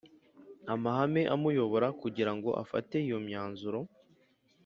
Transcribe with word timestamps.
Amahame 0.73 1.21
amuyobora 1.33 1.87
kugira 2.01 2.31
ngo 2.35 2.49
afate 2.63 2.95
iyo 3.05 3.17
myanzuro 3.27 3.79